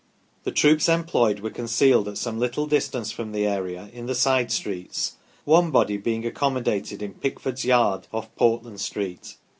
[0.45, 4.51] The troops employed were concealed at some little distance from the area, in the side
[4.51, 9.37] streets; one body being accommodated in Pickford's yard, off Portland Street.